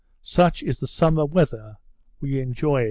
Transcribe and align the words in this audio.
Such 0.23 0.63
is 0.63 0.79
the 0.79 0.87
summer 0.87 1.25
weather 1.27 1.77
we 2.21 2.39
enjoyed! 2.39 2.79